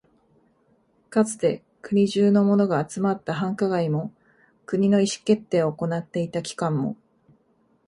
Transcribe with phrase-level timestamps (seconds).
[1.11, 4.11] かつて国中のものが集まった繁華街も、
[4.65, 6.97] 国の意思決定を行っていた機関も、